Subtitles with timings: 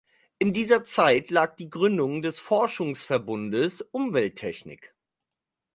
[0.39, 4.95] In dieser Zeit lag die Gründung des Forschungsverbundes Umwelttechnik.